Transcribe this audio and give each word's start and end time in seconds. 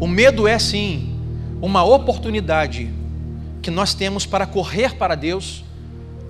O 0.00 0.08
medo 0.08 0.48
é 0.48 0.58
sim 0.58 1.16
uma 1.62 1.84
oportunidade 1.84 2.90
que 3.62 3.70
nós 3.70 3.94
temos 3.94 4.26
para 4.26 4.44
correr 4.44 4.96
para 4.96 5.14
Deus 5.14 5.64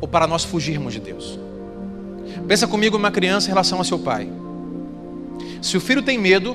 ou 0.02 0.06
para 0.06 0.26
nós 0.26 0.44
fugirmos 0.44 0.92
de 0.92 1.00
Deus. 1.00 1.38
Pensa 2.46 2.66
comigo 2.66 2.98
uma 2.98 3.10
criança 3.10 3.46
em 3.46 3.48
relação 3.48 3.80
a 3.80 3.84
seu 3.84 3.98
pai. 3.98 4.28
Se 5.62 5.78
o 5.78 5.80
filho 5.80 6.02
tem 6.02 6.18
medo, 6.18 6.54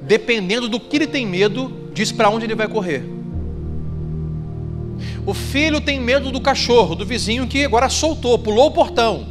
dependendo 0.00 0.66
do 0.66 0.80
que 0.80 0.96
ele 0.96 1.06
tem 1.06 1.26
medo, 1.26 1.90
diz 1.92 2.10
para 2.10 2.30
onde 2.30 2.46
ele 2.46 2.54
vai 2.54 2.68
correr. 2.68 3.23
O 5.26 5.32
filho 5.32 5.80
tem 5.80 6.00
medo 6.00 6.30
do 6.30 6.40
cachorro, 6.40 6.94
do 6.94 7.06
vizinho 7.06 7.46
que 7.46 7.64
agora 7.64 7.88
soltou, 7.88 8.38
pulou 8.38 8.66
o 8.66 8.70
portão. 8.70 9.26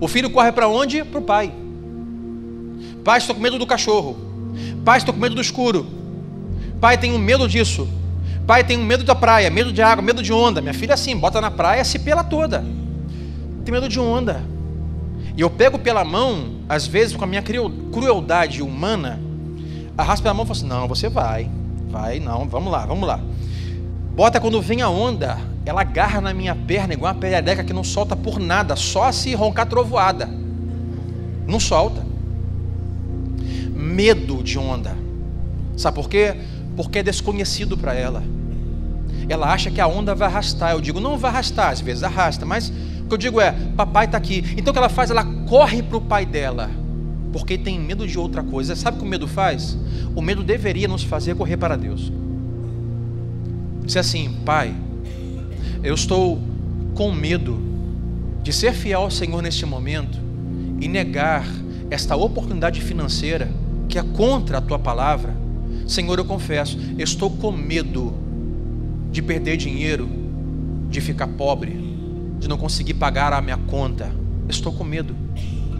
O 0.00 0.06
filho 0.06 0.30
corre 0.30 0.52
para 0.52 0.68
onde? 0.68 1.02
Para 1.02 1.18
o 1.18 1.22
pai. 1.22 1.52
Pai, 3.04 3.18
estou 3.18 3.34
com 3.34 3.42
medo 3.42 3.58
do 3.58 3.66
cachorro. 3.66 4.16
Pai, 4.84 4.98
estou 4.98 5.12
com 5.12 5.20
medo 5.20 5.34
do 5.34 5.40
escuro. 5.40 5.86
Pai, 6.80 6.96
tenho 6.96 7.18
medo 7.18 7.48
disso. 7.48 7.88
Pai, 8.46 8.62
tenho 8.64 8.82
medo 8.82 9.02
da 9.02 9.14
praia, 9.14 9.50
medo 9.50 9.72
de 9.72 9.82
água, 9.82 10.02
medo 10.02 10.22
de 10.22 10.32
onda. 10.32 10.60
Minha 10.60 10.74
filha 10.74 10.94
assim, 10.94 11.16
bota 11.16 11.40
na 11.40 11.50
praia, 11.50 11.84
se 11.84 11.98
pela 11.98 12.22
toda. 12.22 12.64
Tem 13.64 13.72
medo 13.72 13.88
de 13.88 13.98
onda. 13.98 14.42
E 15.36 15.40
eu 15.40 15.50
pego 15.50 15.78
pela 15.78 16.04
mão, 16.04 16.60
às 16.68 16.86
vezes 16.86 17.16
com 17.16 17.24
a 17.24 17.26
minha 17.26 17.42
crueldade 17.42 18.62
humana, 18.62 19.20
arrasto 19.96 20.22
pela 20.22 20.34
mão 20.34 20.44
e 20.44 20.48
falo 20.48 20.58
assim: 20.58 20.68
não, 20.68 20.88
você 20.88 21.08
vai, 21.08 21.50
vai, 21.88 22.20
não, 22.20 22.48
vamos 22.48 22.72
lá, 22.72 22.86
vamos 22.86 23.06
lá. 23.06 23.20
Bota 24.18 24.40
quando 24.40 24.60
vem 24.60 24.82
a 24.82 24.88
onda, 24.88 25.38
ela 25.64 25.82
agarra 25.82 26.20
na 26.20 26.34
minha 26.34 26.52
perna 26.52 26.92
igual 26.92 27.12
uma 27.12 27.20
perereca 27.20 27.62
que 27.62 27.72
não 27.72 27.84
solta 27.84 28.16
por 28.16 28.40
nada, 28.40 28.74
só 28.74 29.12
se 29.12 29.32
roncar 29.32 29.66
trovoada. 29.66 30.28
Não 31.46 31.60
solta. 31.60 32.04
Medo 33.72 34.42
de 34.42 34.58
onda. 34.58 34.96
Sabe 35.76 35.94
por 35.94 36.08
quê? 36.08 36.34
Porque 36.76 36.98
é 36.98 37.02
desconhecido 37.04 37.78
para 37.78 37.94
ela. 37.94 38.24
Ela 39.28 39.52
acha 39.52 39.70
que 39.70 39.80
a 39.80 39.86
onda 39.86 40.16
vai 40.16 40.26
arrastar. 40.26 40.72
Eu 40.72 40.80
digo, 40.80 40.98
não 40.98 41.16
vai 41.16 41.30
arrastar, 41.30 41.70
às 41.70 41.80
vezes 41.80 42.02
arrasta, 42.02 42.44
mas 42.44 42.72
o 43.04 43.04
que 43.06 43.14
eu 43.14 43.18
digo 43.18 43.40
é, 43.40 43.52
papai 43.76 44.06
está 44.06 44.18
aqui. 44.18 44.44
Então 44.56 44.72
o 44.72 44.74
que 44.74 44.78
ela 44.80 44.88
faz? 44.88 45.12
Ela 45.12 45.24
corre 45.48 45.80
para 45.80 45.96
o 45.96 46.00
pai 46.00 46.26
dela, 46.26 46.68
porque 47.32 47.56
tem 47.56 47.78
medo 47.78 48.04
de 48.04 48.18
outra 48.18 48.42
coisa. 48.42 48.74
Sabe 48.74 48.96
o 48.96 49.00
que 49.00 49.06
o 49.06 49.08
medo 49.08 49.28
faz? 49.28 49.78
O 50.16 50.20
medo 50.20 50.42
deveria 50.42 50.88
nos 50.88 51.04
fazer 51.04 51.36
correr 51.36 51.56
para 51.56 51.76
Deus. 51.76 52.10
Diz 53.88 53.96
assim, 53.96 54.30
pai, 54.44 54.76
eu 55.82 55.94
estou 55.94 56.38
com 56.94 57.10
medo 57.10 57.58
de 58.42 58.52
ser 58.52 58.74
fiel 58.74 59.00
ao 59.00 59.10
Senhor 59.10 59.40
neste 59.40 59.64
momento 59.64 60.18
e 60.78 60.86
negar 60.86 61.46
esta 61.90 62.14
oportunidade 62.14 62.82
financeira 62.82 63.50
que 63.88 63.98
é 63.98 64.02
contra 64.02 64.58
a 64.58 64.60
tua 64.60 64.78
palavra. 64.78 65.34
Senhor, 65.86 66.18
eu 66.18 66.26
confesso, 66.26 66.78
eu 66.98 67.02
estou 67.02 67.30
com 67.30 67.50
medo 67.50 68.12
de 69.10 69.22
perder 69.22 69.56
dinheiro, 69.56 70.06
de 70.90 71.00
ficar 71.00 71.26
pobre, 71.26 71.72
de 72.38 72.46
não 72.46 72.58
conseguir 72.58 72.92
pagar 72.92 73.32
a 73.32 73.40
minha 73.40 73.56
conta. 73.56 74.12
estou 74.50 74.70
com 74.70 74.84
medo. 74.84 75.16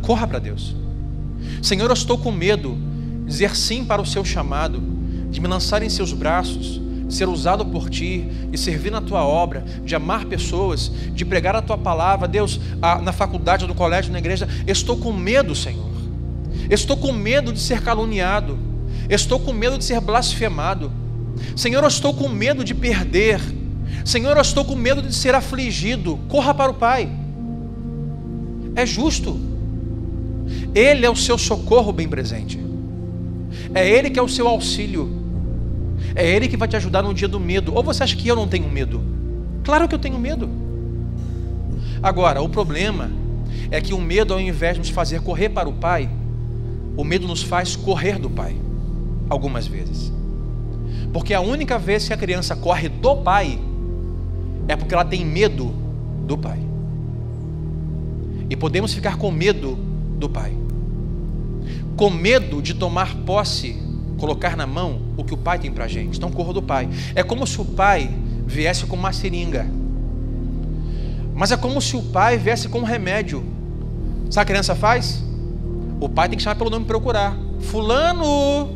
Corra 0.01 0.27
para 0.27 0.39
Deus. 0.39 0.75
Senhor, 1.61 1.91
eu 1.91 1.95
estou 1.95 2.17
com 2.17 2.33
medo 2.33 2.75
de 3.27 3.27
dizer 3.27 3.55
sim 3.55 3.85
para 3.85 4.01
o 4.01 4.07
seu 4.07 4.25
chamado, 4.25 4.81
de 5.31 5.43
me 5.43 5.47
lançar 5.47 5.83
em 5.83 5.91
seus 5.91 6.15
braços 6.15 6.88
ser 7.09 7.29
usado 7.29 7.65
por 7.65 7.89
ti, 7.89 8.29
de 8.51 8.59
servir 8.59 8.91
na 8.91 9.01
tua 9.01 9.25
obra, 9.25 9.65
de 9.85 9.95
amar 9.95 10.27
pessoas, 10.27 10.91
de 11.13 11.25
pregar 11.25 11.57
a 11.57 11.63
tua 11.63 11.79
palavra, 11.79 12.29
Deus, 12.29 12.61
na 13.03 13.13
faculdade, 13.13 13.67
no 13.67 13.75
colégio, 13.75 14.13
na 14.13 14.19
igreja. 14.19 14.49
Estou 14.67 14.97
com 14.97 15.13
medo, 15.13 15.55
Senhor. 15.55 15.89
Estou 16.71 16.97
com 16.97 17.13
medo 17.13 17.53
de 17.53 17.61
ser 17.61 17.83
caluniado. 17.83 18.59
Estou 19.09 19.41
com 19.41 19.53
medo 19.53 19.79
de 19.79 19.85
ser 19.85 20.01
blasfemado. 20.01 20.93
Senhor, 21.57 21.83
eu 21.83 21.89
estou 21.89 22.13
com 22.13 22.29
medo 22.29 22.63
de 22.63 22.75
perder. 22.75 23.41
Senhor, 24.05 24.37
eu 24.37 24.43
estou 24.43 24.65
com 24.65 24.75
medo 24.75 25.01
de 25.01 25.15
ser 25.15 25.35
afligido. 25.35 26.19
Corra 26.29 26.53
para 26.53 26.71
o 26.71 26.75
Pai. 26.75 27.11
É 28.75 28.85
justo. 28.85 29.41
Ele 30.75 31.07
é 31.07 31.11
o 31.11 31.17
seu 31.17 31.39
socorro 31.39 31.93
bem 31.93 32.09
presente. 32.09 32.61
É 33.75 33.89
Ele 33.89 34.11
que 34.11 34.19
é 34.19 34.23
o 34.23 34.29
seu 34.29 34.47
auxílio. 34.47 35.18
É 36.15 36.27
Ele 36.27 36.49
que 36.49 36.57
vai 36.57 36.69
te 36.69 36.77
ajudar 36.77 37.03
no 37.03 37.15
dia 37.15 37.29
do 37.29 37.41
medo. 37.41 37.75
Ou 37.75 37.83
você 37.83 38.03
acha 38.03 38.17
que 38.17 38.29
eu 38.29 38.37
não 38.37 38.49
tenho 38.49 38.69
medo? 38.71 39.03
Claro 39.65 39.89
que 39.89 39.95
eu 39.95 39.99
tenho 39.99 40.19
medo. 40.19 40.49
Agora, 42.03 42.41
o 42.41 42.49
problema 42.49 43.11
é 43.71 43.81
que 43.81 43.93
o 43.93 44.01
medo, 44.01 44.33
ao 44.33 44.41
invés 44.41 44.75
de 44.75 44.81
nos 44.81 44.89
fazer 44.89 45.21
correr 45.21 45.49
para 45.49 45.69
o 45.69 45.73
Pai, 45.73 46.09
o 46.97 47.05
medo 47.05 47.27
nos 47.27 47.43
faz 47.43 47.77
correr 47.77 48.19
do 48.19 48.31
Pai, 48.31 48.57
algumas 49.29 49.67
vezes. 49.67 50.13
Porque 51.13 51.35
a 51.35 51.41
única 51.41 51.79
vez 51.79 52.07
que 52.07 52.13
a 52.13 52.17
criança 52.17 52.57
corre 52.57 52.89
do 52.89 53.17
Pai 53.17 53.59
é 54.67 54.77
porque 54.77 54.95
ela 54.95 55.05
tem 55.05 55.25
medo 55.25 55.73
do 56.27 56.37
Pai. 56.37 56.61
E 58.51 58.57
podemos 58.57 58.93
ficar 58.93 59.17
com 59.17 59.31
medo 59.31 59.79
do 60.19 60.29
Pai, 60.29 60.57
com 61.97 62.11
medo 62.11 62.63
de 62.63 62.75
tomar 62.75 63.15
posse 63.27 63.88
colocar 64.19 64.57
na 64.57 64.67
mão 64.67 65.01
o 65.17 65.25
que 65.25 65.33
o 65.33 65.37
pai 65.37 65.59
tem 65.59 65.71
para 65.71 65.85
a 65.85 65.89
gente. 65.89 66.19
Então 66.19 66.31
corra 66.31 66.53
do 66.53 66.63
pai. 66.63 66.89
É 67.15 67.23
como 67.23 67.47
se 67.47 67.61
o 67.61 67.65
pai 67.65 68.11
viesse 68.47 68.85
com 68.87 68.97
uma 68.97 69.13
seringa. 69.13 69.67
Mas 71.35 71.53
é 71.53 71.57
como 71.57 71.81
se 71.81 71.97
o 71.97 72.03
pai 72.03 72.37
viesse 72.37 72.69
com 72.69 72.81
um 72.81 72.85
remédio. 72.85 73.45
Sabe 74.29 74.29
o 74.29 74.33
que 74.33 74.41
a 74.41 74.45
criança 74.45 74.75
faz? 74.75 75.23
O 76.01 76.09
pai 76.09 76.29
tem 76.29 76.37
que 76.37 76.43
chamar 76.43 76.57
pelo 76.57 76.71
nome 76.71 76.85
e 76.85 76.89
procurar. 76.89 77.37
Fulano, 77.61 78.69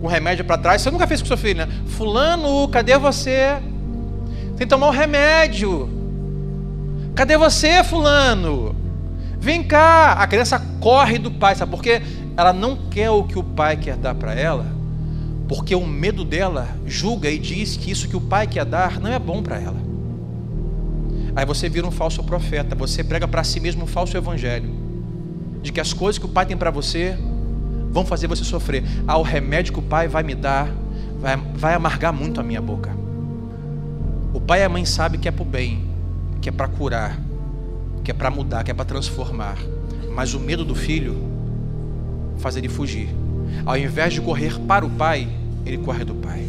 com 0.00 0.06
remédio 0.06 0.44
para 0.44 0.58
trás. 0.58 0.82
Você 0.82 0.90
nunca 0.90 1.06
fez 1.06 1.22
com 1.22 1.28
seu 1.28 1.36
filho, 1.36 1.58
né? 1.58 1.68
Fulano, 1.86 2.68
cadê 2.68 2.98
você? 2.98 3.56
Tem 4.56 4.58
que 4.58 4.66
tomar 4.66 4.86
o 4.86 4.90
um 4.90 4.92
remédio. 4.92 5.88
Cadê 7.14 7.36
você, 7.36 7.82
fulano? 7.84 8.74
Vem 9.38 9.62
cá. 9.62 10.12
A 10.12 10.26
criança 10.26 10.60
corre 10.80 11.18
do 11.18 11.30
pai, 11.30 11.54
sabe 11.54 11.70
por 11.70 11.82
quê? 11.82 12.02
Ela 12.36 12.52
não 12.52 12.76
quer 12.90 13.10
o 13.10 13.24
que 13.24 13.38
o 13.38 13.42
pai 13.42 13.76
quer 13.76 13.96
dar 13.96 14.14
para 14.14 14.34
ela, 14.34 14.66
porque 15.48 15.74
o 15.74 15.86
medo 15.86 16.24
dela 16.24 16.68
julga 16.86 17.30
e 17.30 17.38
diz 17.38 17.76
que 17.76 17.90
isso 17.90 18.08
que 18.08 18.16
o 18.16 18.20
pai 18.20 18.46
quer 18.46 18.64
dar 18.64 19.00
não 19.00 19.12
é 19.12 19.18
bom 19.18 19.42
para 19.42 19.60
ela. 19.60 19.76
Aí 21.36 21.44
você 21.44 21.68
vira 21.68 21.86
um 21.86 21.90
falso 21.90 22.22
profeta, 22.22 22.74
você 22.74 23.02
prega 23.02 23.26
para 23.26 23.44
si 23.44 23.60
mesmo 23.60 23.84
um 23.84 23.86
falso 23.86 24.16
evangelho, 24.16 24.70
de 25.62 25.72
que 25.72 25.80
as 25.80 25.92
coisas 25.92 26.18
que 26.18 26.26
o 26.26 26.28
pai 26.28 26.46
tem 26.46 26.56
para 26.56 26.70
você 26.70 27.16
vão 27.90 28.04
fazer 28.04 28.26
você 28.26 28.44
sofrer. 28.44 28.84
Ah, 29.06 29.18
o 29.18 29.22
remédio 29.22 29.72
que 29.72 29.78
o 29.78 29.82
pai 29.82 30.08
vai 30.08 30.22
me 30.22 30.34
dar 30.34 30.68
vai, 31.20 31.36
vai 31.36 31.74
amargar 31.74 32.12
muito 32.12 32.40
a 32.40 32.44
minha 32.44 32.60
boca. 32.60 32.90
O 34.32 34.40
pai 34.40 34.60
e 34.60 34.64
a 34.64 34.68
mãe 34.68 34.84
sabem 34.84 35.20
que 35.20 35.28
é 35.28 35.30
para 35.30 35.42
o 35.42 35.46
bem, 35.46 35.88
que 36.40 36.48
é 36.48 36.52
para 36.52 36.66
curar, 36.66 37.18
que 38.02 38.10
é 38.10 38.14
para 38.14 38.30
mudar, 38.30 38.64
que 38.64 38.70
é 38.70 38.74
para 38.74 38.84
transformar. 38.84 39.56
Mas 40.14 40.34
o 40.34 40.40
medo 40.40 40.64
do 40.64 40.74
filho 40.74 41.33
faz 42.38 42.56
ele 42.56 42.68
fugir. 42.68 43.08
Ao 43.64 43.76
invés 43.76 44.12
de 44.12 44.20
correr 44.20 44.58
para 44.60 44.84
o 44.84 44.90
pai, 44.90 45.28
ele 45.64 45.78
corre 45.78 46.04
do 46.04 46.14
pai. 46.14 46.44